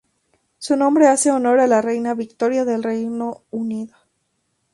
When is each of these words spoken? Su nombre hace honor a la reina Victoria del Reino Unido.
Su 0.57 0.75
nombre 0.77 1.05
hace 1.09 1.29
honor 1.29 1.59
a 1.59 1.67
la 1.67 1.79
reina 1.79 2.15
Victoria 2.15 2.65
del 2.65 2.81
Reino 2.81 3.43
Unido. 3.51 3.93